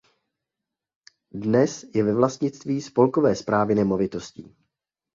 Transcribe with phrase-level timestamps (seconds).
[1.31, 4.55] Dnes je ve vlastnictví spolkové správy nemovitostí.